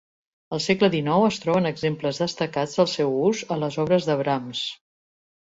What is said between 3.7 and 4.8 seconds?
obres de Brahms.